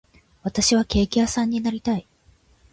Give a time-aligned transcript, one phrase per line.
[0.41, 2.07] 私はケーキ屋さんになりたい